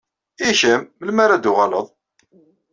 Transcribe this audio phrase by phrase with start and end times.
[0.47, 1.87] I kem, melmi ara d-tuɣaleḍ?